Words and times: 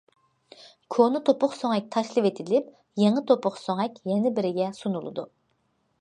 كونا 0.95 1.21
توپۇق 1.29 1.53
سۆڭەك 1.57 1.91
تاشلىۋېتىلىپ 1.97 2.73
يېڭى 3.03 3.23
توپۇق 3.33 3.61
سۆڭەك 3.67 4.03
يەنە 4.13 4.33
بىرىگە 4.41 4.71
سۇنۇلىدۇ. 4.83 5.29